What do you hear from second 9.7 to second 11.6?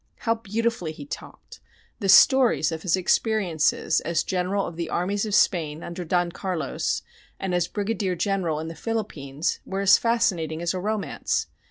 as fascinating as a romance.